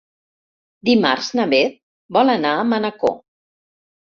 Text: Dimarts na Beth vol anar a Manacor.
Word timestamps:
Dimarts 0.89 1.29
na 1.39 1.45
Beth 1.51 1.77
vol 2.17 2.35
anar 2.39 2.55
a 2.63 2.67
Manacor. 2.73 3.15